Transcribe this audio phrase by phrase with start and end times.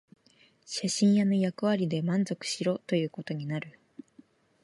[0.65, 3.77] 写真屋の役割で満足しろということになる